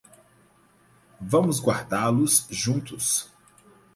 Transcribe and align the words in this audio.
Vamos 1.19 1.59
guardá-los 1.59 2.47
juntos. 2.49 3.29